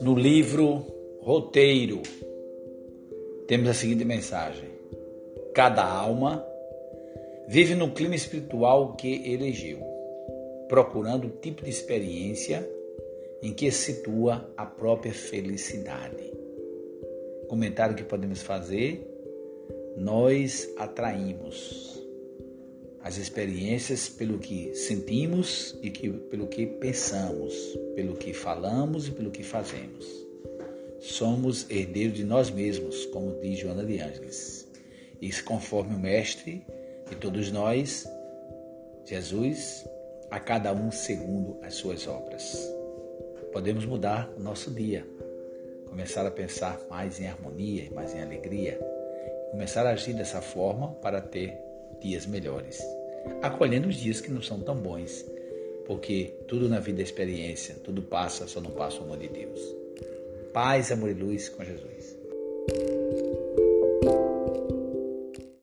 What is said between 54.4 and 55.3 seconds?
são tão bons,